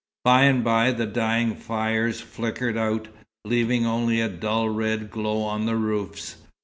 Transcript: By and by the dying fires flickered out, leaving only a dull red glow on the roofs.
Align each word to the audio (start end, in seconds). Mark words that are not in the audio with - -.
By 0.25 0.45
and 0.45 0.63
by 0.63 0.93
the 0.93 1.05
dying 1.05 1.53
fires 1.55 2.21
flickered 2.21 2.75
out, 2.75 3.07
leaving 3.45 3.85
only 3.85 4.19
a 4.19 4.27
dull 4.29 4.67
red 4.67 5.11
glow 5.11 5.43
on 5.43 5.67
the 5.67 5.75
roofs. 5.77 6.37